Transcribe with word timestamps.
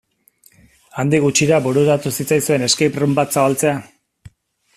Handik 1.03 1.21
gutxira 1.27 1.59
bururatu 1.67 2.13
zitzaizuen 2.15 2.67
escape 2.71 3.05
room 3.05 3.15
bat 3.21 3.39
zabaltzea? 3.39 3.77